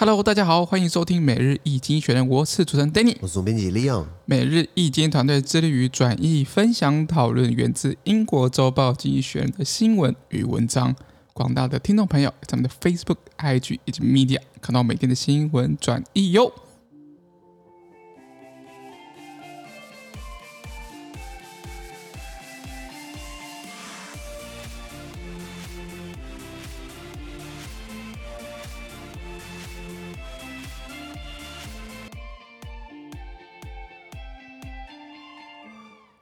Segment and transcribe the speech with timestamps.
[0.00, 4.04] Hello，大家好，欢迎收听每日易经济学人，我是主持人 Danny，我是总编辑 Leon。
[4.26, 10.94] 每日易经团队致力于转译、分享、讨论源自英国周报《经济学人》的新闻与文章。
[11.32, 16.52] 广大的听众朋友，在我们的 Facebook、IG 以及 Media 看到每天的新闻转译哟。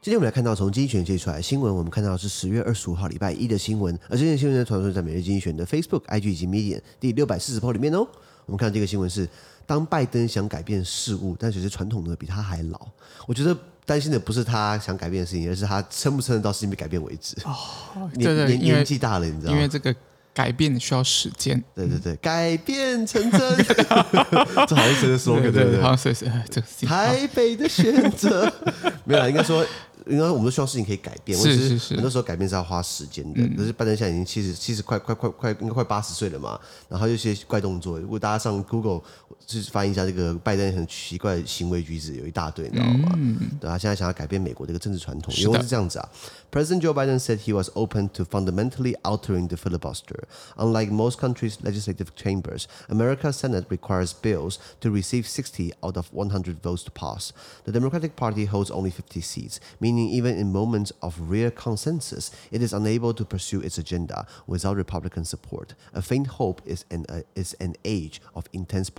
[0.07, 8.07] 今天我们来看到从经济学人接出来的新闻，我们看到是十月二十五号礼拜一的新闻，而这件新闻呢，传说在每日经济学的 Facebook、IG 以及 Medium 第六百四十 po 里面哦。
[8.45, 9.29] 我们看到这个新闻是：
[9.67, 12.81] 当拜登想改变事物，但其实传统的比他还老。
[13.27, 13.53] 我觉得
[13.85, 17.35] 担心的不是他想改变的事情，而是他撑不撑得到事情被改变为止。
[17.43, 19.57] 哦，年对对，年纪大了，你知道吗？
[19.57, 19.93] 因为这个
[20.33, 21.61] 改变需要时间。
[21.75, 25.81] 对对对，改变成真， 这好像是个 slogan，对不对？
[25.83, 26.31] 好，谢谢。
[26.49, 28.49] 这个台北的选择
[29.05, 29.67] 没有啦，应该说。
[30.07, 33.41] 因为我们都希望事情可以改变，是是是，很多时候改变是要花时间的。
[33.57, 39.03] 可是拜登现在已经七十七十快快快快应该快八十岁了嘛，然后有些怪动作，如果大家上 Google
[39.47, 43.13] 去翻译一下这个拜登很奇怪的行为举止，有一大堆，你知道吗？
[43.17, 46.09] 嗯、对他，现在想要改变美国这个政治传统，因为是这样子啊。
[46.53, 50.25] President Joe Biden said he was open to fundamentally altering the filibuster.
[50.57, 56.63] Unlike most countries' legislative chambers, America's Senate requires bills to receive 60 out of 100
[56.63, 57.33] votes to pass.
[57.65, 62.63] The Democratic Party holds only 50 seats, meaning even in moments of rare consensus, it
[62.63, 65.75] is unable to pursue its agenda without Republican support.
[65.95, 68.91] A faint hope is an, uh, is an age of intense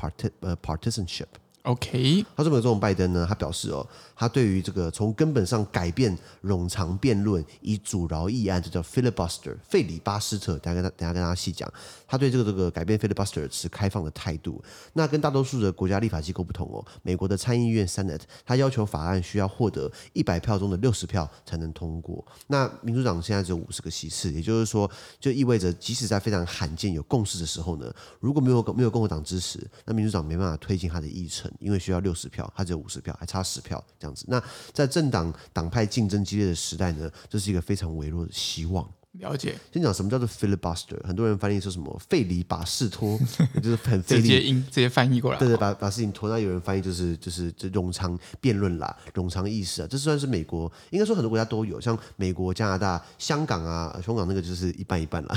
[0.43, 1.37] uh, partisanship.
[1.67, 10.57] OK，他说：“这种拜登呢，他表示哦，他对于这个从根本上改变冗长辩论以阻挠议案，这叫 filibuster 费里巴斯特。
[10.59, 11.69] 等下跟他等下跟大家细讲，
[12.07, 14.63] 他对这个这个改变 filibuster 持开放的态度。
[14.93, 22.25] 那跟大多数的国家立法机构不同哦，美国的参议院 Senate 他要求法案需要获得一百票中的六十票才能通过。
[22.47, 24.89] 那民主党现在只有五十个席次，也就是说，
[25.19, 34.25] 就意味着即使在非常罕见有共识的时候呢，如果没有没有共和党支持，那民主党没办法推进他的议程。”因为需要六十票，他只有五十票，还差十票这样子。
[34.27, 34.41] 那
[34.73, 38.89] 在政党党派竞争激烈的时代呢，这是一个非常微弱的希望。
[39.19, 39.55] 了解。
[39.73, 43.17] 先讲什么叫做 filibuster，很多人翻译说什么费里把事拖，
[43.61, 45.39] 就是很费力直接音直接翻译过来。
[45.39, 46.29] 对对，把把事情拖。
[46.29, 55.35] 那有人翻译就是就是这冗长辩论啦，冗长意思啊，这算是美国，应该说很多国家都有，像美国、加拿大、香港啊，香港那个就是一半一半啦，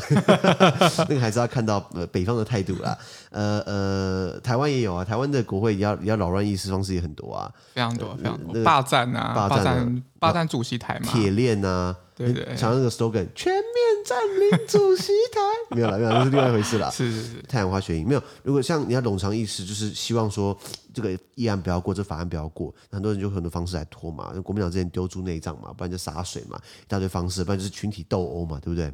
[1.09, 2.97] 那个还是要看到呃北方的态度啦。
[3.31, 11.97] 呃呃，台湾也有啊，台湾的国会也要也要扰乱议事方式也很多啊，非常多非常多，霸占啊，霸占霸占主席台嘛，铁链啊。
[12.21, 13.65] 对对，想那个 slogan，全面
[14.05, 15.41] 占领主席台，
[15.77, 16.91] 没有了，没有，那是另外一回事了。
[16.93, 18.23] 是是是，太阳花学运没有。
[18.43, 20.57] 如果像你要冗长意思，就是希望说
[20.93, 24.33] 这个议案不要过，这法案不要过，很多人就很多方式来拖嘛。
[24.43, 28.93] 国民党之前丢猪内脏嘛，不然就洒水嘛，一大堆方式，不然就是群体斗殴嘛，对不对？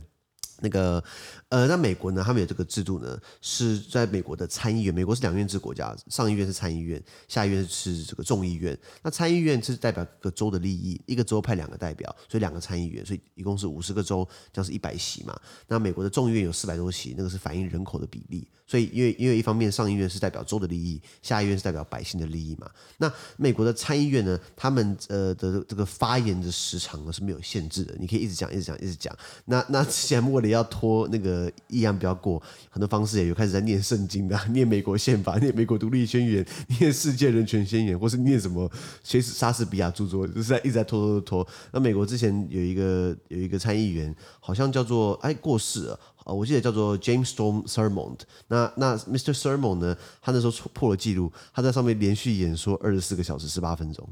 [0.60, 1.02] 那个，
[1.48, 2.22] 呃，那美国呢？
[2.24, 4.94] 他们有这个制度呢，是在美国的参议院。
[4.94, 8.76] 美国是两院制国家，上议院是参议院，下议院是这个众议院。
[9.02, 15.38] 那参议院是代表各州的利益，一个州派两个代表，所以两个参议院，所以一共是五十个州，这样是一百席嘛。
[15.68, 18.48] 那美国的众议院有四百多席，那个是反映人口的比例。
[18.68, 22.68] 所以，因为因为一方面上议院是代表州的利益，下议院是代表百姓的利益嘛。
[22.98, 29.16] 那美国的参议院呢，他们呃的这个发言的时长呢是没有限制的，你可以一直讲，一直讲，一直讲。
[29.44, 36.46] 那那现在为了要拖那个议案不要过，很多方式也有开始在念圣经的，念美国宪法，念美国独立宣言，
[36.78, 38.70] 念世界人权宣言，或是念什么
[39.02, 41.48] 写莎士比亚著作，就是在一直在拖拖拖。
[41.72, 46.00] 那美国之前有一个有一个参议员，好像叫做哎过世了。
[46.24, 48.16] 呃，我记得叫做 James Storm Sermon。
[48.48, 49.32] 那那 Mr.
[49.32, 49.96] Sermon 呢？
[50.20, 54.08] 他那时候破了记录，他在上面连续演说二十四个小时十八分钟，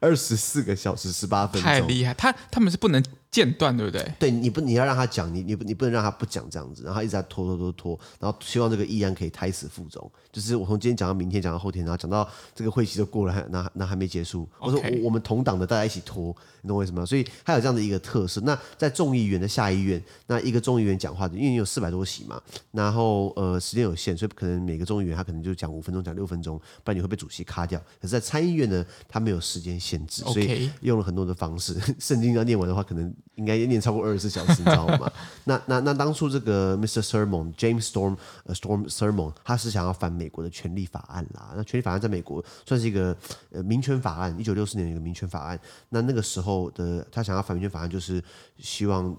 [0.00, 2.14] 二十四个小时十八分钟，太厉害！
[2.14, 3.04] 他他们是不能。
[3.30, 4.12] 间断对不对？
[4.18, 10.10] 对，你不你要让他讲，你你不你不能让他不讲这样子，然后一直在拖拖拖拖，然后希望这个议案可以胎死腹中。
[10.32, 14.48] 就是我从今天讲到明天，讲到后天，然后讲到这个会期都过了，那那还没结束。
[14.58, 17.06] 我说我们同党的大家一起拖，你懂我意思吗？
[17.06, 18.40] 所以他有这样的一个特色。
[18.42, 22.40] 那在众议员的下议院，那一个众议员讲话，因为你有四百多席嘛，
[22.72, 27.78] 然后呃时间有限，所以可能每个众议员他可能就讲五分钟，讲六分钟，不然你会被主席卡掉。
[28.00, 31.76] 可是，在参议院呢，他没有时间限制，所以用了很多的方式。
[31.98, 34.00] 圣经要念完的话，可能应该念超过。
[34.04, 35.10] 二十四小时，你知道吗？
[35.44, 37.02] 那那那当初这个 Mr.
[37.02, 41.52] Thurmond James Storm 呃 Storm Thurmond 他是想要反美国的权利法案啦。
[41.54, 43.16] 那权利法案在美国算是一个
[43.52, 45.60] 呃民权法案，一九六四年的一个民权法案。
[45.90, 48.22] 那那个时候的他想要反民权法案，就是
[48.58, 49.14] 希望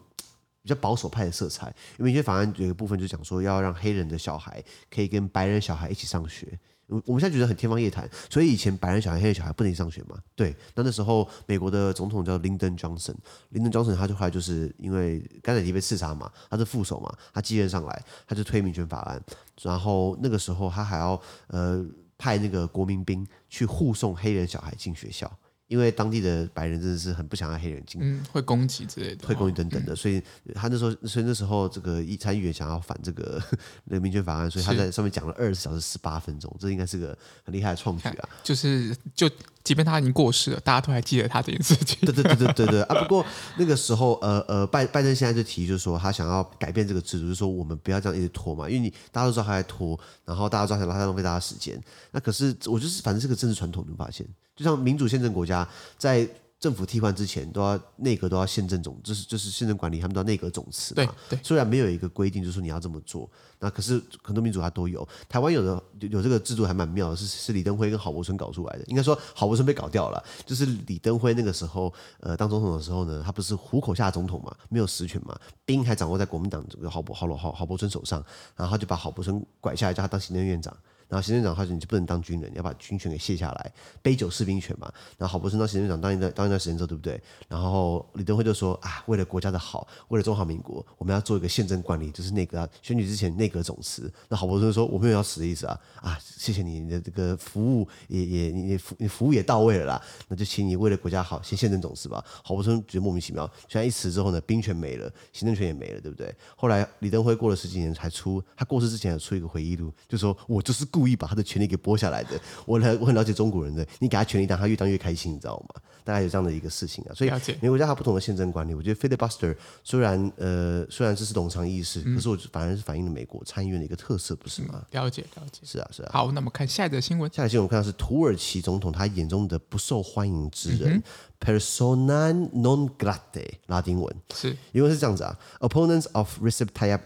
[0.62, 1.68] 比较保守派的色彩。
[1.98, 6.60] 因为民权法案有一个部分就讲说，要让黑人的小孩可以跟白人小孩一起上学。
[6.92, 10.18] 我我们现在觉得很天方夜谭，所以以前白人小孩、黑人小孩不能上学嘛？
[10.36, 19.24] 对，那那时候美国的总统叫 Lyndon Johnson，Lyndon Johnson 他就后来就是因为甘乃迪被刺杀嘛，他是副手嘛，他继任上来，他就推民权法案，
[19.62, 21.84] 然后那个时候他还要呃
[22.18, 25.32] 派那个国民兵去护送黑人小孩进学校。
[25.72, 30.22] 因为当地的白人真的是很不想要黑人进，嗯，会攻击之类的，会攻击等等的，所以
[30.54, 33.42] 他那时候，所以那时候这个一参议员想要反这个
[33.86, 38.30] 那个民权法案，所以他在上面讲了二十小时十八分钟，这应该是个很厉害的创举啊！
[38.44, 39.32] 就是就
[39.64, 41.98] 即便他已经过世了，大家都还记得他这件事情。
[42.02, 42.96] 对对对对对对啊！
[43.02, 43.26] 不过
[43.58, 51.82] 那个时候，呃呃，拜拜登现在就提，就是说他想要改变这个制度，就是说我们不要这样一直拖嘛，因为你大家都知道他在拖，然后大家知道他在浪费大家时间。
[52.12, 54.28] 那可是我就是反正是个政治传统，你发现。
[54.56, 55.68] 就像民主宪政国家，
[55.98, 56.28] 在
[56.60, 61.04] 政府替换之前，都要内阁都要宪政总，就是就是宪政管理，他们都要内阁总辞嘛。
[61.28, 61.40] 对对。
[61.44, 63.28] 虽然没有一个规定，就是说你要这么做，
[63.60, 65.08] 那可是很多民主它都有。
[65.28, 68.84] 台湾有的有这个制度还蛮妙的，是是李登辉跟郝柏村搞出来的。
[68.86, 78.24] 应该说郝柏村被搞掉了，就是李登辉那个时候呃当总统的时候呢，他不是虎口下总统嘛，没有实权嘛，兵还掌握在国民党这个郝柏郝郝郝柏村手上，
[78.56, 80.78] 然后他就把郝柏村拐下来，叫他当行政院长。
[81.12, 84.90] 然后行政长他说你就不能当军人，你要把军权给卸下来，杯酒释兵权嘛。
[85.18, 87.22] 然后郝柏村当行政长当一段当一段时间之后，对不对？
[87.50, 94.10] 然后李登辉就说啊，为了国家的好，为了中华民国，我们要做一个宪政管理，就是内阁要选举之前内阁总辞。
[94.30, 102.24] 那郝柏村说我没有要死的意思啊啊，谢谢你，的这个服务也也你你服你服务也到位了啦，那就请你为了国家好先宪政总辞吧。
[102.44, 106.34] 郝柏村觉得莫名其妙，虽然一辞之后呢，兵权没了，行政权也没了，对不对？
[106.56, 115.82] 后来李登辉过了十几年才出，他过世之前还出一个回忆录，就说我就是故意把他的权利给剥下来的，我很我很了解中国人的，你给他权利当，他越当越开心，你知道吗？
[116.04, 117.14] 大概有这样的一个事情啊。
[117.14, 124.84] 所以每个国家他不同的宪政管理，我觉得 filibuster 虽然呃虽然这是冗长意识，可是我反而是反映了美国参议院的一个特色，不是吗？
[124.92, 126.10] 了解了解，是啊是啊。
[126.14, 127.32] 好，那么看下一则新闻。
[127.32, 130.94] 下一则新闻我们看到是土耳其总统他眼中的不受欢迎之人。
[130.94, 131.04] 嗯
[131.41, 135.39] Persona non grata，拉丁文是，因为是这样子啊。
[135.61, 137.01] Opponents of Recep Tayyip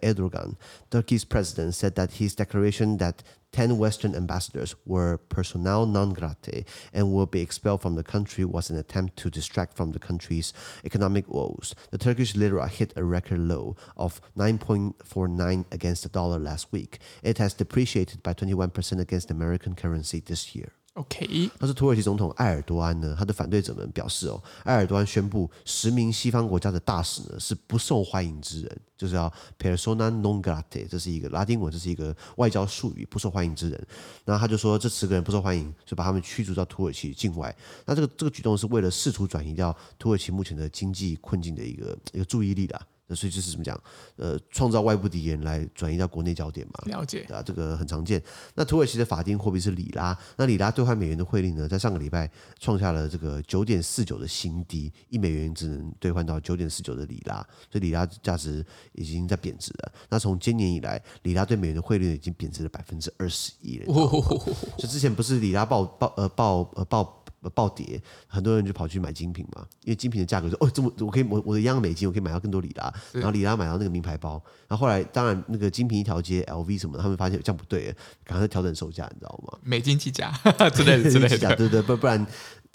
[0.00, 0.54] Erdogan,
[0.90, 3.16] Turkey's president, said that his declaration that
[3.52, 8.70] ten Western ambassadors were persona non grata and will be expelled from the country was
[8.70, 10.54] an attempt to distract from the country's
[10.84, 11.74] economic woes.
[11.90, 16.98] The Turkish lira hit a record low of 9.49 against the dollar last week.
[17.22, 20.72] It has depreciated by 21% against the American currency this year.
[20.95, 33.87] OK，他是土耳其总统埃尔多安呢，他的反对者们表示哦，埃尔多安宣布十名西方国家的大使呢是不受欢迎之人，就是要 persona non grata，这是一个拉丁文，这是一个外交术语，不受欢迎之人。
[34.23, 37.53] 那他就说这十个人不受欢迎，就把他们驱逐到土耳其境外。
[37.85, 42.81] 那这个这个举动是为了试图转移掉土耳其目前的经济困境的一个一个注意力的。
[43.07, 43.79] 那所以就是怎么讲？
[44.15, 46.73] 呃，创造外部敌人来转移到国内焦点嘛。
[46.85, 48.21] 了解啊，这个很常见。
[48.55, 52.29] 那土耳其的法定货币是里拉，那里拉兑换美元的汇率呢，在上个礼拜
[52.59, 59.91] 创下了这个九点四九的新低，一美元只能兑换到九点四九的里拉，所以里拉价值已经在贬值了。
[60.09, 63.93] 那从今年以来，里拉对美元的汇率已经贬值了百分之二十一了。
[63.93, 64.09] 哦，
[64.77, 67.21] 就之前不是里拉爆爆呃爆呃爆。
[67.49, 79.57] 暴跌，很多人就跑去买精品嘛，因为精品的价格说哦，这么我可以我我的一样美金我可以买到更多里拉，然后里拉买到那个名牌包，然后后来当然那个精品一条街 LV 什么的，他们发现这样不对，赶快调整售价，你知道吗？
[79.63, 80.31] 美金计价
[80.73, 82.25] 之类的之类的，对对，不不然。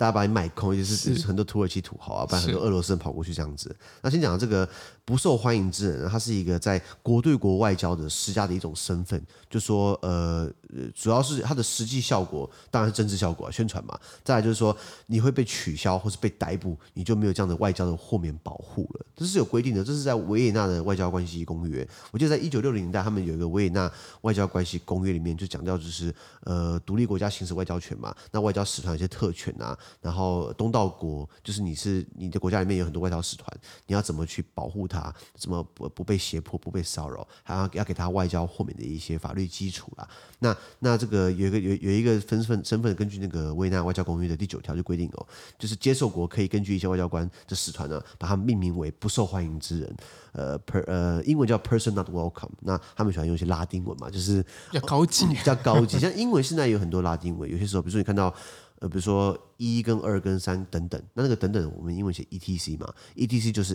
[0.00, 3.76] 大家把你买空，也是很多土耳其土豪啊，不然很多俄罗斯人跑过去这样子。
[4.00, 4.66] 那先讲这个
[5.04, 10.50] 不受欢迎之人，他是一个在国对国外交的施加的一种身份，就说呃，
[10.94, 14.00] 主要是它的实际效果当然是政治效果啊，宣传嘛。
[14.24, 19.04] 再来就是说你会被取消或是被逮捕，你就没有这样的外交的豁免保护了。
[19.14, 21.86] 这是有规定的，这是在维也纳的外交关系公约。
[22.10, 23.92] 我记得在一九六零年代，他们有一个维也纳
[24.22, 26.14] 外交关系公约里面就讲到，就是
[26.44, 29.78] 呃，独立国家行使外交权嘛，那外交使团有些特权啊。
[30.00, 33.46] 然后东道国就是你是你的国家里面有很多外交使团，
[33.86, 35.12] 你要怎么去保护他？
[35.34, 37.26] 怎么不不被胁迫、不被骚扰？
[37.42, 40.08] 还要要给他外交豁免的一些法律基础啦。
[40.38, 45.26] 那那这个有一个有有一个身份身份，根据那个维也纳外交公约的第九条就规定哦，
[45.58, 49.96] 就是接受国可以根据一些外交官的使团呢，把他们命名为不受欢迎之人。
[50.32, 52.50] 呃，per 呃，英文叫 person not welcome。
[52.60, 55.98] 那他们喜欢用一些拉丁文嘛，就是比较高级，比较高级。
[55.98, 58.34] 像英文现在有很多拉丁文，有些时候比如说你看到。
[58.80, 63.74] 呃，比如说一跟二跟三等等，那那个等等，我们英文写 E T C 嘛，E T C 就是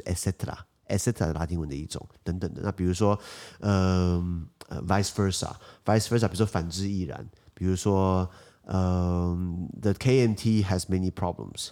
[1.28, 2.62] 的拉丁文的一种等等的。
[2.64, 3.18] 那比如说，
[3.60, 4.24] 呃，
[4.68, 7.28] 呃，vice versa，vice versa，比如说反之亦然。
[7.54, 8.30] 比如说，
[8.64, 9.38] 呃
[9.82, 11.70] ，the K M T has many problems。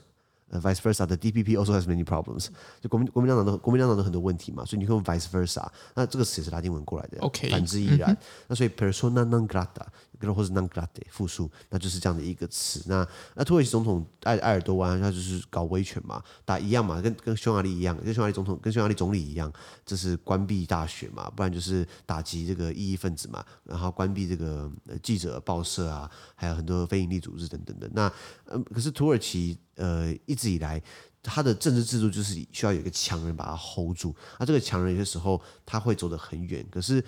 [0.49, 2.49] 呃，vice versa，the DPP also has many problems。
[2.79, 5.67] 就国民国民党党的国民党党的很多问题嘛，所以你可以用 vice versa。
[5.95, 8.11] 那这个词也是拉丁文过来的，OK，反之亦然。
[8.11, 9.83] 嗯、那所以 persona non grata，
[10.31, 12.83] 或者 non grata 复数，那就是这样的一个词。
[12.85, 19.51] 那那土耳其总统埃埃尔多安他就是搞威权嘛，打一样嘛，跟跟匈牙利一样，跟匈牙利总统跟匈牙利总理一样，
[19.83, 27.89] 这是关闭大学嘛，不然就是打击这个异议分子嘛，然后关闭这个记者报社啊，还有很多非营利组织等等的。
[27.93, 28.11] 那
[28.45, 29.57] 呃，可是土耳其。
[29.75, 30.79] 呃，一直以来，
[31.23, 34.15] 他的政治制度就是需要有一个强人把他 hold 住。
[34.37, 37.03] 那这个强人有些时候他会走得很远，可是，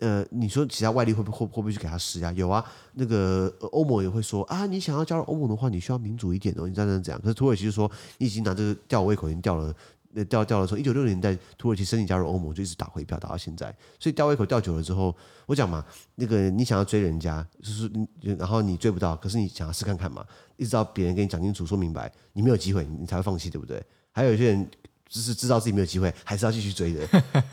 [0.00, 2.32] 呃，你说其他外力会不会会不会去给他施压？
[2.32, 2.64] 有啊，
[2.94, 7.20] 那个欧盟也会说啊，你想要加入欧盟的话，你需要民主一点哦，你这样这样。
[7.20, 9.74] 可是土耳其就说，你已经拿这个吊胃口，已经吊了。
[10.12, 15.14] 那掉掉了，从一九六零年代土耳其申请加入欧盟，就一直打回票打到现在，所以吊胃口吊久了之后，
[15.46, 15.84] 我讲嘛，
[16.16, 17.88] 那个你想要追人家，就是，
[18.36, 20.26] 然后你追不到，可是你想要试看看嘛，
[20.56, 23.80] 一直到别人跟你讲清楚、说明白，你没有机会，你才会放弃，对不对？
[24.10, 24.68] 还有一些人
[25.08, 27.06] 就是知道自己没有机会，还是要继续追的，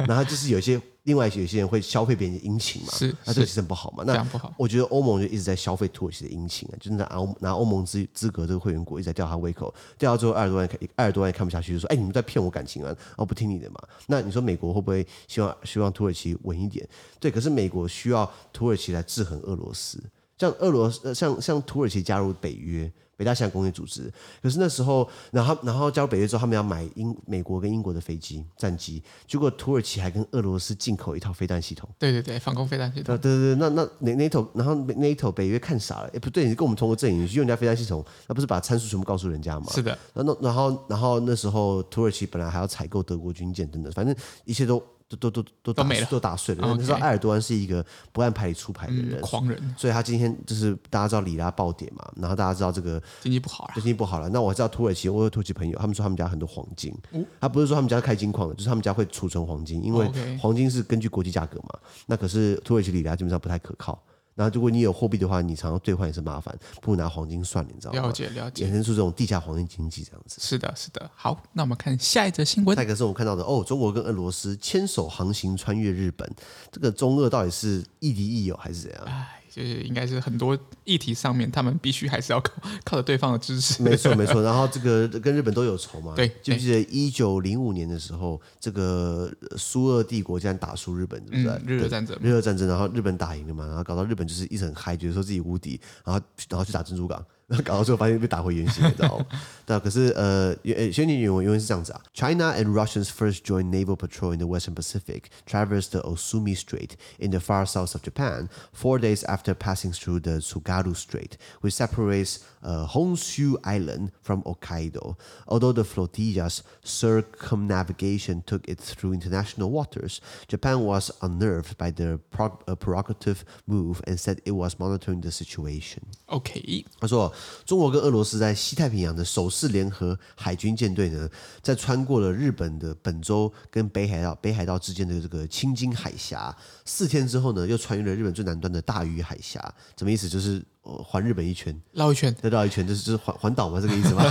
[0.07, 0.81] 然后就是有一些。
[1.07, 4.03] 另外有些人会消费别人的殷勤嘛，是，那这个其实不好嘛。
[4.05, 16.85] 那我觉得欧盟就一直在消费土耳其的殷勤啊，就是拿欧拿欧盟资资格这个会员国一直在吊他胃口，吊到最后埃尔多安埃尔多安也看不下去，就说：“哎，你们在骗我感情啊，我不听你的嘛。”那你说美国会不会希望希望土耳其稳一点？
[17.21, 20.03] 对，可是美国需要土耳其来制衡俄罗斯，
[20.37, 22.91] 像俄罗斯像像土耳其加入北约。
[23.17, 24.09] 北大西洋工业组织，
[24.41, 31.89] 可是那时候，然后然后加入北约之后，他们要买英美国跟英国的飞机战机，结果土耳其还跟俄罗斯进口一套飞弹系统。
[31.97, 33.17] 对对对，防空飞弹系统。
[33.17, 39.65] 对对对，那那那 NATO，然后 NATO 北约看傻了，哎不对，你跟我们同个阵营，你去用人家飞弹系统，那不是把参数全部告诉人家吗？
[39.71, 39.97] 是的。
[40.13, 44.81] 然后然后然后那时候土耳其本来还要采购德国军舰等等，反正一切都。
[45.09, 46.75] 都都都都都没了，都打碎了。
[46.75, 49.75] 你知道埃尔多安是一个不按牌理出牌的人，狂人。
[49.77, 54.27] 所以他今天就是大家知道里拉爆点嘛，然后大家知道这个经济不好了，经济不好了。
[54.29, 56.93] 那我知道土耳其，我有土耳其朋友，他们说他们家很多黄金，
[57.39, 61.79] 他不是说他们家开金矿的，就是他们家会储存黄金，因为黄金是根据国际价格嘛。
[62.05, 63.97] 那可是土耳其里拉基本上不太可靠。
[64.37, 68.01] 然后，如果你有货币的话，你常常兑换也是麻烦，不如拿黄金算了，你知道吗？
[68.03, 70.39] 了解了解，衍生出这种地下黄金经济这样子。
[70.39, 71.09] 是的，是的。
[71.15, 72.77] 好，那我们看下一则新闻。
[72.77, 76.31] 下一个是我们看到的哦，中国跟俄罗斯牵手航行穿越日本，
[76.71, 79.25] 这个中俄到底是亦敌亦友还是怎样？
[79.57, 82.53] 就是应该是很多议题上面，他们必须还是要靠
[82.85, 83.81] 靠着对方的支持。
[83.81, 86.13] 没错没错， 然后这个跟日本都有仇嘛。
[86.15, 91.61] 对，记不记得一九零五年的时候，这个苏俄帝国竟然打输日本，对不对？
[91.65, 97.25] 日俄战争，日俄战争，然后日本打赢了嘛，然后搞到日本就是一直很嗨，觉得说自己无敌，然后然后去打珍珠港。
[97.46, 99.26] 然后搞到最后发现被打回原形，你知道吗？
[99.66, 100.54] 对，可是呃，
[100.92, 107.30] 宣言原文原文是这样子啊：China and Russians first joined naval patrol in the Western Pacific, traversed the Osumi Strait in
[107.30, 112.40] the far south of Japan, four days after passing through the Tsugaru Strait, which separates
[112.66, 115.16] uh, Honshu Island from Hokkaido.
[115.46, 122.62] Although the flotilla's circumnavigation took it through international waters, Japan was unnerved by the prog-
[122.66, 126.02] uh, provocative move and said it was monitoring the situation.
[126.26, 127.32] OK，他说。
[127.64, 131.28] 中国跟俄罗斯在西太平洋的首次联合海军舰队呢，
[131.62, 139.60] 在穿过了日本的本州跟北海道北海道之间的这个青津海峡，四天之后呢，又穿越了日本最南端的大隅海峡。
[139.96, 140.28] 什么意思？
[140.28, 140.62] 就是
[141.03, 144.23] 环日本一圈，绕一圈，再绕一圈，就是就是环环岛嘛，这个意思嘛？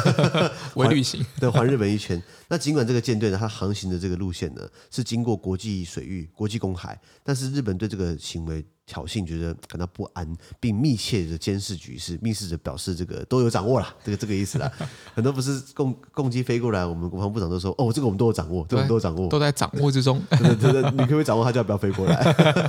[0.75, 2.23] 微旅行，对，环日本一圈。
[2.49, 8.65] 那尽管这个舰队呢，它航行的这个路线呢，是经过国际水域、国际公海，但是日本对这个行为。
[8.87, 14.71] 挑衅，觉得感到不安，并密切的监视局势，密使者表示这个都有掌握了，这个这个意思啦。
[15.13, 20.23] 很多不是共共机飞过来，我们国防部长都说，哦，这个我们都有掌握，这个我们都有掌握，都在掌握之中。
[20.31, 22.17] 对对对，你可不可以掌握他，就要不要飞过来？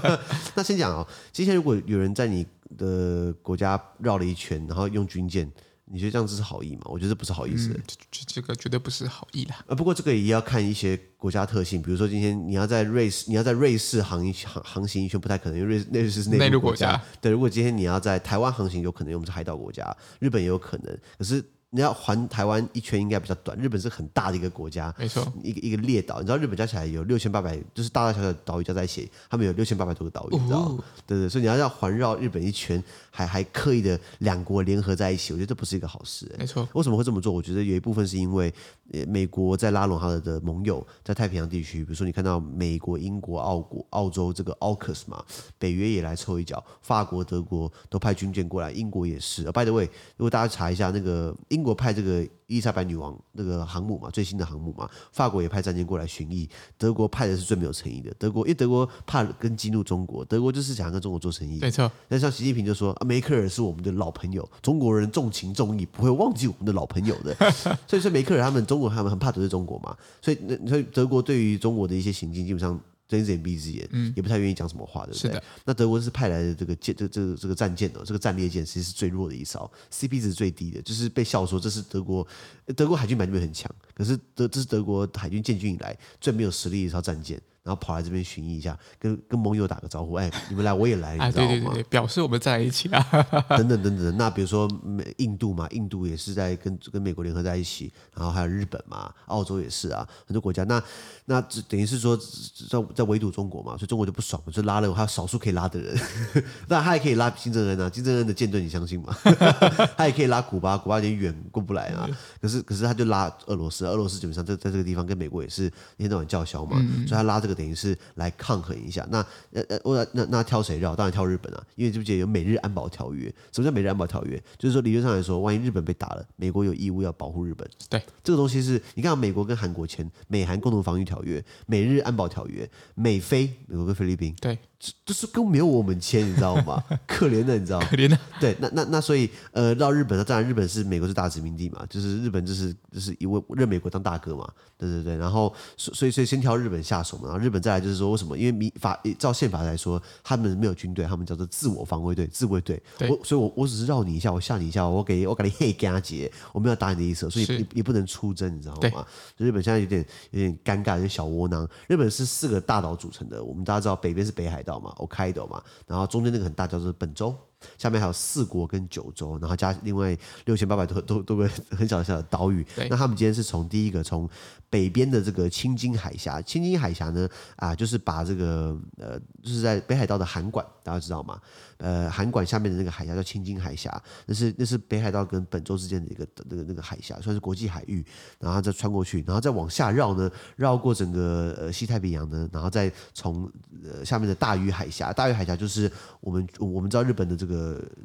[0.55, 2.45] 那先讲哦，今天如果有人在你
[2.77, 5.51] 的国家绕了一圈，然后用军舰。
[5.89, 6.81] 你觉得这样子是好意吗？
[6.85, 7.69] 我觉得这不是好意思，
[8.11, 9.63] 这这个绝对不是好意啦。
[9.67, 17.01] 呃，不过这个也要看一些国家特性，比如说今天你要在瑞士，你要在瑞士航一航航行一圈不太可能，因为瑞士瑞士是内陆国家。
[17.21, 21.43] 对，如果今天你要在台湾航行，有可能，因为我们是海岛国家，日本也有可能，可是。
[21.69, 26.21] 你要环台湾一圈应该比较短，日本是很大的一个国家，没错，一个一个列岛。
[26.21, 30.81] 你知道日本加起来有六千八百，就是大大小小的岛屿加在一起，他们有六千八百多个岛屿，你知道吗？
[31.05, 32.81] 对对，所以你要要环绕日本一圈，
[33.17, 36.31] 还还刻意的两国联合在一起，我觉得这不是一个好事。
[36.39, 37.31] 没错，为什么会这么做？
[37.31, 38.51] 我觉得有一部分是因为，
[38.91, 45.23] 呃，美国在拉拢他的盟友，在太平洋地区，比如说你看到美国、英国、澳国、澳洲这个 AUKUS 嘛，
[45.59, 49.43] 北约也来凑一脚，法国、德国都派军舰过来，英国也是。
[49.51, 49.85] By the way，
[50.17, 51.67] 如果大家查一下那个英。
[51.67, 58.13] 国派这个伊丽莎白女王那个航母嘛，最新的航母嘛，法国也派战舰过来巡弋，德国派的是最没有诚意的。
[58.17, 61.59] 德国因为德国怕跟激怒中国，德国就是想跟中国做生意。
[61.59, 61.91] 没错。
[62.07, 67.35] 那像习近平就说，啊，梅克尔是我们的老朋友，中国人重情重义，不会忘记我们的老朋友的。
[67.85, 72.79] 所以说梅克尔他们中国他们很怕得罪中国嘛，所以那所以德国对于中国的一些行径基本上。
[73.07, 75.41] 睁一只眼闭一只眼，嗯，也不太愿意讲什么话，对不对？
[75.65, 82.27] 那德国是派来的这个舰，这这个这个战舰哦，这个战列舰其实是最弱的一艘，CP 值最低的，就是被笑说这是德国，
[82.75, 87.41] 德国海军本来就很强，可是德这是德国海军建军以来最没有实力的一艘战舰。
[87.67, 91.49] 然后跑来这边巡弋一下，跟跟盟友打个招呼，哎，你们来我也来，你知道吗？
[91.49, 93.05] 对对对，表示我们在一起啊。
[93.57, 100.63] 等等等等，那比如说美印度嘛，印度也是在跟跟美国联合在一起，然后还有日本嘛，澳洲也是啊，很多国家。
[100.63, 100.81] 那
[101.25, 105.93] 那等于是说在在围堵中国嘛，所以中国就不爽嘛，就拉了还有少数可以拉的人，
[106.69, 109.13] 那他也可以拉金正恩啊，金正恩的舰队你相信吗？
[109.97, 112.07] 他也可以拉古巴，古巴有点远过不来啊。
[112.41, 115.65] 可是可是他就拉俄罗斯，俄罗斯基本上在在这个地方跟美国也是
[115.97, 117.56] 一天到晚叫嚣嘛，所以他拉这个。
[117.57, 119.17] 等于是来抗衡一下，那
[119.51, 120.95] 呃呃，我那那挑谁绕？
[120.95, 123.33] 当然挑日本啊，因为记不记得有美日安保条约？
[123.51, 124.41] 什么叫美日安保条约？
[124.57, 127.67] 就是说理论上来说，万一日本被打了，美国有义务要保护日本。
[127.89, 134.33] 对，这个东西是你看，美国跟韩国签美韩共同防御条约、美日安保条约、美菲美国跟菲律宾。
[134.39, 134.57] 对。
[135.03, 136.83] 这是跟没有我们签，你知道吗？
[137.07, 137.87] 可怜的，你知道吗？
[137.89, 138.17] 可怜的。
[138.39, 145.17] 对，那那那所以，呃，到日本，当然日本是美国是大殖民地嘛，就是日本就是就是因为认美国当大哥嘛，对对对。
[145.17, 148.37] 然后所所以所以先挑日本下手嘛，然后日本再来就是说为什么？
[148.37, 152.81] 因为民法照宪法来说，他们没有军队，他们叫做自我防卫队、自卫队。
[153.09, 159.03] 我所以我我只是绕你一下，我吓你一下，我给我给你嘿跟他结，我没有打你的意思，所以你你不能出征，你知道吗？
[159.37, 161.67] 日本现在有点有点尴尬，有点小窝囊。
[161.87, 167.33] 日本是四个大岛组成的，我们大家知道北边是北海道嘛，Okido 嘛，然后中间那个很大叫做本州，
[167.77, 172.65] 下面还有四国跟九州，然后加另外六千八百多多多个很小小的岛屿。
[172.89, 174.29] 那他们今天是从第一个从
[174.69, 181.39] 北边的这个青津海峡，青津海峡呢啊，就是把这个呃，就是在北海道的函馆，大家知道吗？
[181.77, 188.03] 呃，函馆下面的那个海峡叫青津海峡，那是那是北海道跟本州之间的一个那个那个海峡，算是国际海域，
[188.39, 193.49] 然后再穿过去，然后再往下绕呢，绕过整个呃西太平洋呢，然后再从
[193.85, 197.46] 呃下面的大隅海峡，大隅海峡就是我们我们知道日本的这个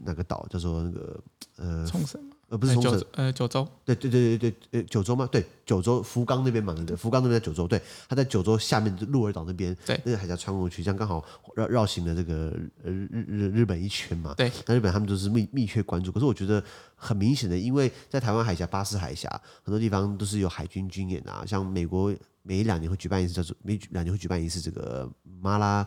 [0.05, 1.21] 那个岛叫做那个
[1.57, 2.21] 呃冲绳。
[2.49, 5.27] 呃，不是冲绳，呃，九州，对对对对对，呃，九州吗？
[5.33, 11.25] 对，九州福冈那边嘛，对对，福冈那边在九州，对，它在九州下面的鹿儿岛那边，对，那个海峡穿过去，这样刚好
[11.57, 16.63] 绕绕行了这个呃日日日本一圈嘛，对，那日本他们都是密密切关注，可是我觉得
[16.95, 19.31] 很明显的，因为在台湾海峡、巴士海峡
[19.63, 25.87] 很多地方都是有海军军演啊，像美国每两年会举办一次叫做每两年会举办一次这个马拉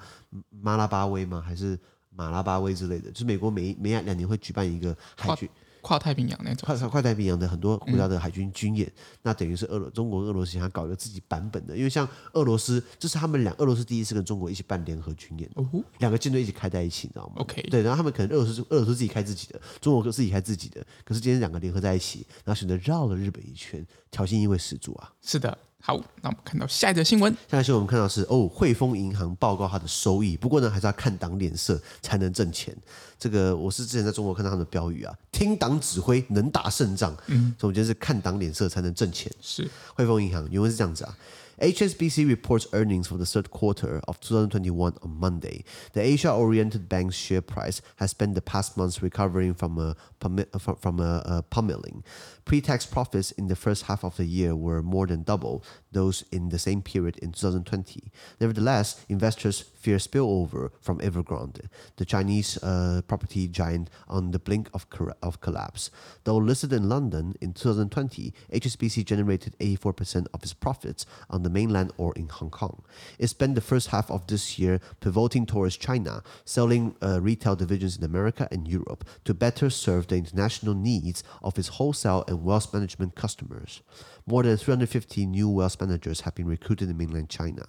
[0.50, 1.40] 马拉巴威吗？
[1.46, 1.78] 还是
[2.16, 3.12] 马拉巴威之类的？
[3.12, 5.50] 就是美国每每两年会举办一个海军。
[5.82, 15.64] 跨太平洋那种，跨跨太平洋的很多国家的海军军演，嗯、那等于是俄罗中国俄罗斯想要搞一个自己版本的，因为像俄罗斯，这是他们两俄罗斯第一次跟中国一起办联合军演，哦、
[16.00, 25.14] 两个舰队一起开在一起，你知道吗？OK，对，然后他们可能俄罗斯俄罗斯自己开自己的，中国自己开自己的，可是今天两个联合在一起，然后选择绕了日本一圈，挑衅意味十足啊！
[25.22, 25.56] 是的。
[25.88, 27.32] 好，那我们看到下一则新闻。
[27.48, 32.76] 下一则新闻我们看到是哦，汇丰银行报告它的收益，不过呢，还是要看党脸色才能挣钱。
[33.20, 37.16] 这个我是之前在中国看到他们的标语啊，听党指挥能打胜仗。
[37.28, 39.32] 嗯，所以我觉得是看党脸色才能挣钱。
[39.40, 41.16] 是汇丰银行原文是这样子啊。
[41.62, 45.64] HSBC reports earnings for the third quarter of 2021 on Monday.
[45.94, 51.00] The Asia-oriented bank's share price has spent the past months recovering from a uh, from
[51.00, 52.04] a, a pummeling.
[52.46, 55.64] Pre-tax profits in the first half of the year were more than double
[55.96, 58.12] those in the same period in 2020.
[58.40, 64.86] Nevertheless, investors fear spillover from Evergrande, the Chinese uh, property giant on the blink of,
[65.24, 65.90] of collapse.
[66.24, 71.92] Though listed in London in 2020, HSBC generated 84% of its profits on the mainland
[71.98, 72.84] or in Hong Kong.
[73.18, 77.98] It spent the first half of this year pivoting towards China, selling uh, retail divisions
[77.98, 82.44] in America and Europe to better serve the international needs of its wholesale and and
[82.44, 83.82] wealth management customers.
[84.28, 87.65] More than 350 new wealth managers have been recruited in mainland China.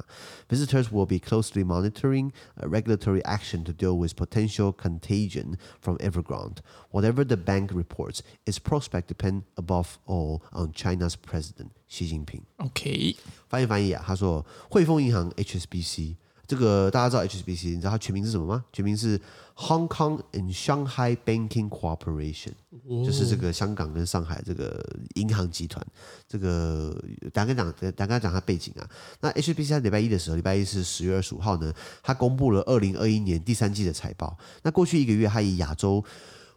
[0.50, 2.32] Visitors will be closely monitoring
[2.62, 6.60] regulatory action to deal with potential contagion from Evergrande.
[6.92, 12.44] Whatever the bank reports, its prospects depend above all on China's president Xi Jinping.
[12.58, 13.16] OK，
[13.50, 16.16] 翻译翻译啊，他说汇丰银行 HSBC。
[16.47, 18.65] 这个大家知道 HSBC，你知道它全名是什么吗？
[18.73, 19.19] 全名是
[19.57, 22.53] Hong Kong and Shanghai Banking Corporation，、
[22.89, 25.85] 哦、就是这个香港跟上海这个银行集团。
[26.29, 26.97] 这个
[27.33, 28.89] 大家讲，大家讲它背景啊。
[29.21, 34.37] 那 HSBC 在礼拜一的时候，礼拜一是十月二十五号呢，它公布了二零二一年第三季的财报。
[34.63, 36.05] 那过去一个月，它以亚洲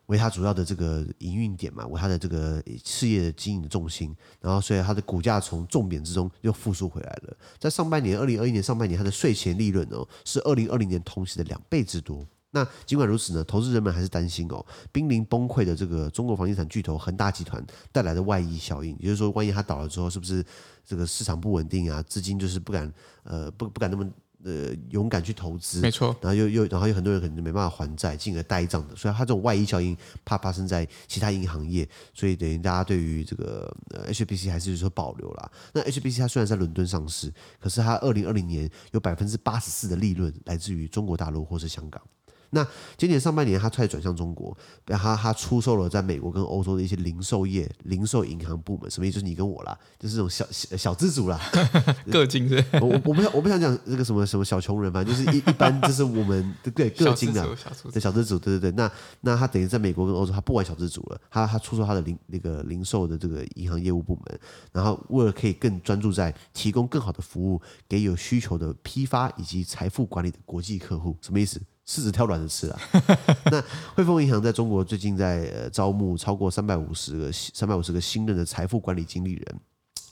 [0.10, 4.16] 为它主要的这个营运点嘛，为它的这个事业的经营的重心。
[4.42, 7.38] 然后，所以它的股价从重贬之中又复苏回来了。
[7.60, 12.26] 在上半年，二零二一年上半年，它的税前利润哦是二零二零年同期的两倍之多。
[12.52, 20.44] 那尽管如此呢，投资人们还是担心哦，濒临崩溃的这个中国房地产巨头恒大集团带来的外溢效应，也就是说，万一它倒了之后，是不是
[20.84, 22.02] 这个市场不稳定啊？
[22.02, 22.92] 资金就是不敢
[23.22, 24.10] 呃不不敢那么
[24.44, 26.16] 呃勇敢去投资，没错。
[26.22, 28.96] 然后又又然后有很多人可能就没办法还债，进而呆账的。
[28.96, 35.52] 所以它这种外溢效应怕发生在其他银行业，所以等于大家对于这个呃 HSBC 还是有所保留啦。
[35.74, 42.02] 那 HSBC 它虽然在伦敦上市，可是它二零二零年有百分之八十四的利润来自于中国大陆或是香港。
[42.52, 42.66] 那
[42.98, 49.16] 今年上半年，他开始转向中国，他他出售了在美国跟欧洲的一些零售业、零售银行部门，什么意思？
[49.16, 51.40] 就是你跟我啦，就是这种小小小资族啦，
[52.12, 52.64] 个金是。
[52.82, 57.48] 我我不想我不想讲这个什么什么小穷人，反正就是一一般就是我们 对个金的
[57.92, 58.72] 对小资族，对对对。
[58.72, 64.40] 那那他等于在美国跟欧洲，他不玩小资族了，他他出售他的零那个零售的这个银行业务部门，
[64.72, 71.62] 然后为了可以更专注在提供更好的服务给有需求的批发以及财富管理的国际客户，什么意思？
[71.90, 72.80] 柿子挑软的吃啊！
[73.50, 73.60] 那
[73.96, 79.60] 汇丰银行在中国最近在呃招募超过三百五十个三百五十个新任的财富管理经理人。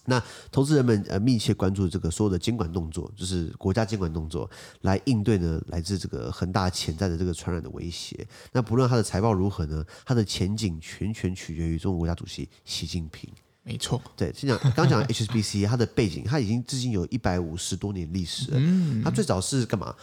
[0.05, 0.19] 那
[0.51, 4.49] 投资人们呃密切关注这个所有的监管动作，就是国家监管动作，
[4.81, 8.27] 来应对呢来自这个恒大潜在的这个传染的威胁。
[8.53, 13.29] 那不论它的财报如何呢，它的前景全权取决于中国国家主席习近平。
[13.61, 18.57] 没错，对，先讲刚讲 HSBC， 它的背景，它已经至今有一百五十多年历史了。
[18.59, 19.93] 嗯，它最早是干嘛？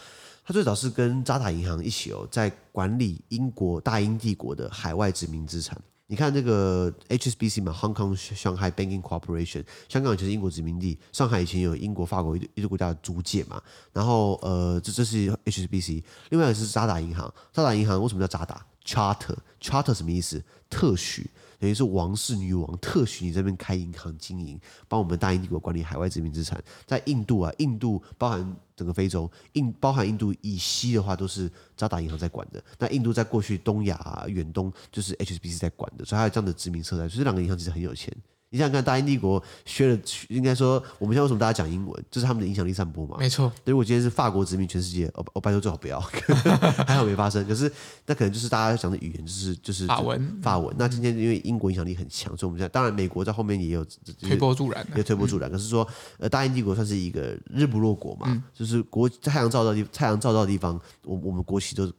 [0.45, 5.75] 他最早是跟渣打银行一起哦，在管理英国大英帝国的海外殖民资产。
[6.07, 13.59] 你看这个 HSBC 嘛，Hong Kong Shanghai Banking Corporation，香港以前是英国殖民地，上海以前有英国、法国一一个国家的租界嘛。
[13.91, 17.33] 然后呃，这这是 HSBC，另外一个是渣打银行。
[17.51, 20.43] 渣打银行为什么叫渣打？Charter，Charter 什么意思？
[20.69, 21.27] 特许。
[21.59, 26.61] 等于是王室女王特许你这边开银行经营，帮我们大英帝国管理海外殖民资产。
[26.85, 32.63] 在印度啊，印度包含整个非洲，印包含印度以西的话，都是渣打银行在管的。
[32.77, 37.07] 那印度在过去东亚、啊、远东就是 HSBC 在管的，所以它有这样的殖民色彩。
[37.07, 38.15] 所以这两个银行其实很有钱。
[38.55, 43.17] 你想想看，大英帝国学了，应该说我们现在为什么大家讲英文，就是他们的影响力散播嘛。
[43.19, 43.51] 没错。
[43.65, 45.99] 如果今天是法国殖民全世界，我我拜托最好不要，
[46.87, 47.45] 还好没发生。
[47.45, 47.69] 可是
[48.05, 50.73] 那可能就是大家讲的语言就是就是法文，法文。
[50.79, 55.51] 那今天因为英国影响力很强，所以我们现在当然美国在后面也有、就是、推波助澜，也推波助澜。
[55.51, 55.85] 可是说
[56.17, 61.91] 呃，大英帝国算是一个日不落国嘛，嗯、就是国太阳照到地太阳照到的地方，我我们国旗都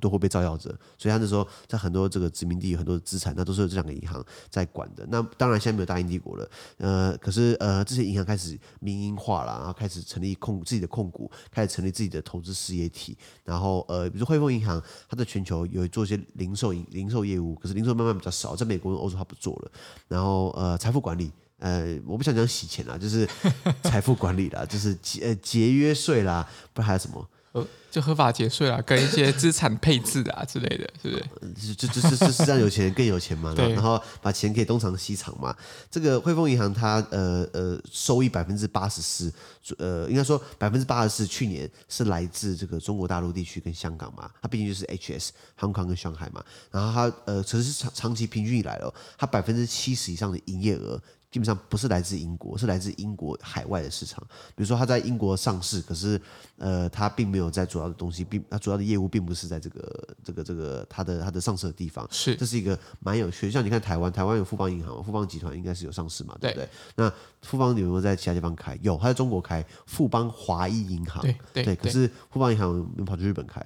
[0.00, 0.70] 都会被照耀着。
[0.96, 5.06] 所以他那时候在很多这个殖民地有很多的资产，那都是有这两个银行在管的。
[5.10, 6.48] 那当然现在没有大英帝国了。
[6.76, 19.72] 呃，可是呃，这些银行开始民营化了，然后开始成立控自己的控股，开始成立自己的投资事业体，然后呃，比如汇丰银行，它在全球有做一些零售零零售业务，可是零售慢慢比较少，在美国跟欧洲它不做了，
[20.06, 23.28] 然后呃，财富管理，呃，我不想讲洗钱啦，就是
[23.82, 27.28] 财富管理啦，就是节呃节约税啦，不还有什么？
[27.52, 31.16] 呃，就合法节税啊，跟一些资产配置啊之类的，是不
[31.60, 31.74] 是？
[31.74, 35.56] 就就就就是让有钱人更有钱嘛， 然后把钱可以东藏西藏嘛。
[35.90, 39.32] 这个汇丰银行它呃呃收益百分之八十四，
[39.78, 46.44] 呃应该说百分之八十四去年是来自这个中国大陆地区跟香港嘛，它毕竟就是 HS Hong Kong 跟上海嘛。
[46.70, 51.02] 然后它呃其实是长长期平均以来哦，它百分之七十以上的营业额。
[51.30, 54.20] 基本上不是来自英国，是来自英国海外的市场。
[54.56, 56.20] 比如说，它在英国上市，可是
[56.58, 62.04] 呃，它并没有在主要的东西，并它主要的业务并不是在这个这个这个它的它的上市的地方。
[62.10, 63.52] 是，这是一个蛮有趣的。
[63.52, 66.64] 像你看台湾，台湾有富邦银行，富邦集团应该是有上市嘛，对不对？
[66.64, 67.12] 对，那
[67.42, 68.76] 富邦有没有在其他地方开？
[68.82, 71.24] 有，它在中国开富邦华裔银行。
[71.52, 71.76] 对。
[71.76, 73.64] 可是富邦银行跑去日本开？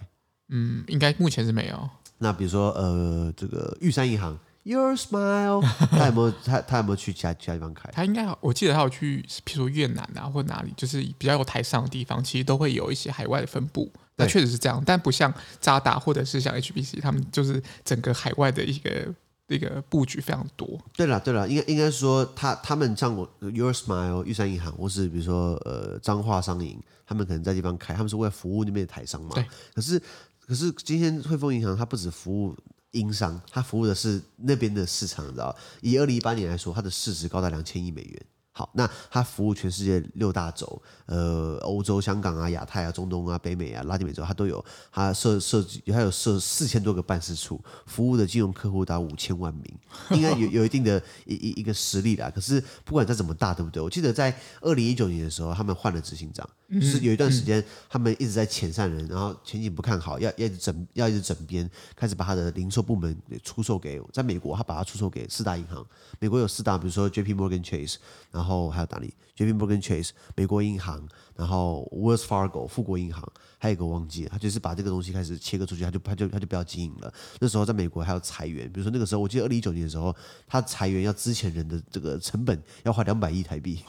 [0.50, 1.88] 嗯，应该目前是没有。
[2.18, 4.38] 那比如说呃，这个玉山银行。
[4.64, 5.60] Your smile，
[5.92, 7.90] 他有没有他他有没有去其他其他地方开？
[7.92, 13.92] 他应该我记得他有去，譬如说越南啊，或哪里，就是比较有台商的地方，其实都会有一些海外的分布。
[14.16, 19.14] 那确实是这样，但不像渣打或者是像 HBC，他们就是整个海外的一个
[19.48, 20.80] 一个布局非常多。
[20.96, 29.32] 对了对了，应该应该说他他们像我 Your smile 玉山银行，或是比如说呃彰化商银，他们可能在地方开，他们是为了服务那边的台商嘛。
[29.34, 29.44] 对。
[29.74, 30.00] 可是
[30.46, 32.56] 可是今天汇丰银行它不止服务。
[32.94, 35.54] 英商，他服务的是那边的市场，你知道？
[35.82, 44.64] 以二零一八年来说，它的市值高达两千亿美元，好，那它服务全世界六大洲，呃，欧洲、香港啊、亚太啊、中东啊、北美啊、拉丁美洲，它都有。
[44.92, 49.78] 它设设计，它有设四千多个办事处，服务的金融客户达五千万名，
[50.16, 52.30] 应该有有一定的一一一个实力啦。
[52.32, 53.82] 可是不管再怎么大，对不对？
[53.82, 65.84] 我记得在二零一九年的时候，他们换了执行长，就是有一段时间他们一直在遣散人，然后前景不看好，要要一直整要一直整编，开始把他的零售部门给出售给，在美国他把它出售给四大银行，
[66.20, 67.96] 美国有四大，比如说 J P Morgan Chase，
[68.30, 68.43] 然后。
[68.44, 73.26] 然后还有哪里？J P Morgan Chase 美国银行，然后 Wells Fargo 富国银行，
[73.58, 77.12] 还有一个忘记了，他就是把这个东西开始切割出去，他就他就他就不要经营了。
[77.40, 80.14] 那时候在美国还有裁员，比如说那个时候，我记得二零一九年的时候，
[80.46, 83.82] 他裁员要之前人的这个成本要花两百亿台币，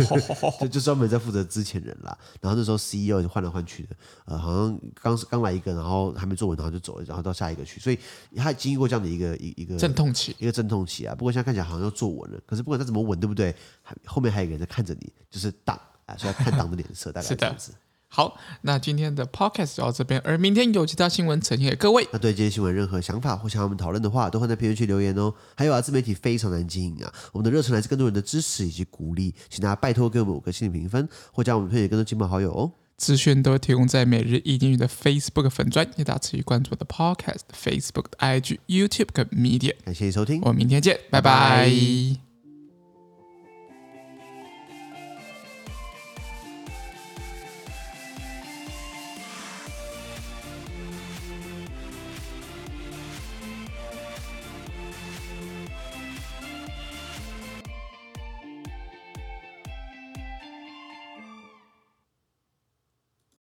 [0.60, 2.16] 就就专门在负责之前人啦。
[2.40, 7.98] 然后那时候 CEO 就换来换去的，呃，好像刚刚来一个，然后还没做稳，然后就走了，然后到下一个去，所以
[8.36, 11.14] 他经历过这样的一个一一个阵痛期，一个阵痛期啊。
[11.14, 13.54] 不过现在看起来好像要做稳了，可是不管他怎么稳，对不对？
[14.04, 15.78] 后面还有一个人在看着你，就是党
[16.10, 17.72] 啊，所以要看党的脸色，大概是这样子。
[18.12, 22.04] 好，那今天的 podcast 就到这边，而明天有其他新闻呈现给各位。
[22.12, 25.32] 那对今天新闻任何想法或想要我们讨论的话，都会在评论区留言哦。
[25.56, 32.72] 还有啊，自媒体非常难经营啊，我们的热忱来自更多人的支持以及鼓励，请大家拜托给我们五个星的评分，或将我们推荐更多亲朋好友哦。
[32.96, 39.76] 资讯都提供在每日一经语的 Facebook 粉专，也大家持续关注我的 podcast、Facebook、IG、YouTube 跟 Media。
[39.84, 41.64] 感谢收听，我们明天见，拜拜。
[41.64, 42.29] 拜拜。